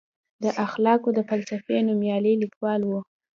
[0.43, 2.91] د اخلاقو د فلسفې نوميالی لیکوال و.